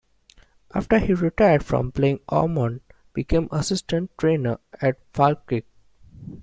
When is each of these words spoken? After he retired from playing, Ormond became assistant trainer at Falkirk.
After 0.73 0.97
he 0.97 1.13
retired 1.13 1.63
from 1.63 1.91
playing, 1.91 2.21
Ormond 2.27 2.81
became 3.13 3.47
assistant 3.51 4.09
trainer 4.17 4.57
at 4.81 4.97
Falkirk. 5.13 5.65